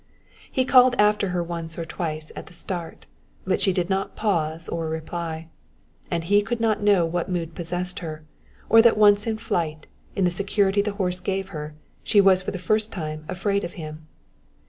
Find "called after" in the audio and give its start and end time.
0.65-1.27